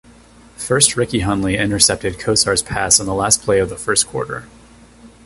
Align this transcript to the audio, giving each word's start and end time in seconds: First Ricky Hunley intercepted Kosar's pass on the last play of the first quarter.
First 0.57 0.97
Ricky 0.97 1.19
Hunley 1.19 1.59
intercepted 1.59 2.17
Kosar's 2.17 2.63
pass 2.63 2.99
on 2.99 3.05
the 3.05 3.13
last 3.13 3.43
play 3.43 3.59
of 3.59 3.69
the 3.69 3.77
first 3.77 4.07
quarter. 4.07 4.47